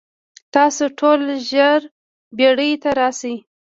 [0.53, 1.19] تاسو ټول
[1.49, 1.81] ژر
[2.37, 3.35] بیړۍ ته راشئ.